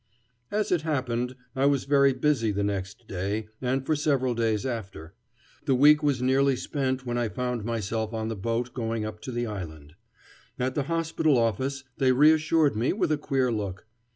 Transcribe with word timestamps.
As 0.49 0.71
it 0.71 0.81
happened, 0.81 1.35
I 1.55 1.67
was 1.67 1.83
very 1.83 2.11
busy 2.11 2.49
the 2.51 2.63
next 2.63 3.07
day 3.07 3.49
and 3.61 3.85
for 3.85 3.95
several 3.95 4.33
days 4.33 4.65
after. 4.65 5.13
The 5.65 5.75
week 5.75 6.01
was 6.01 6.23
nearly 6.23 6.55
spent 6.55 7.05
when 7.05 7.19
I 7.19 7.29
found 7.29 7.63
myself 7.65 8.11
on 8.11 8.27
the 8.27 8.35
boat 8.35 8.73
going 8.73 9.05
up 9.05 9.19
to 9.21 9.31
the 9.31 9.45
island. 9.45 9.93
At 10.57 10.73
the 10.73 10.85
hospital 10.89 11.37
office 11.37 11.83
they 11.99 12.13
reassured 12.13 12.75
me 12.75 12.93
with 12.93 13.11
a 13.11 13.17
queer 13.19 13.51
look. 13.51 13.85